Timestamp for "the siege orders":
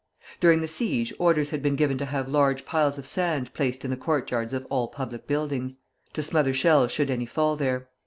0.61-1.51